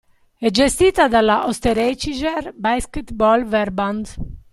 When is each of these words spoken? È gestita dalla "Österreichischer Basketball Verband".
È 0.35 0.49
gestita 0.49 1.07
dalla 1.07 1.45
"Österreichischer 1.47 2.53
Basketball 2.57 3.45
Verband". 3.45 4.07